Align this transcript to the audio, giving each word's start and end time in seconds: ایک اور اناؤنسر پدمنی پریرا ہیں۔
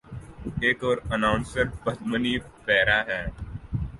ایک 0.61 0.83
اور 0.83 0.97
اناؤنسر 1.13 1.65
پدمنی 1.83 2.35
پریرا 2.65 2.99
ہیں۔ 3.07 3.27